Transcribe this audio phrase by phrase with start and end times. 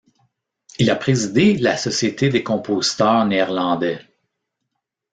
[0.79, 3.99] Il a présidé la Société des compositeurs néerlandais.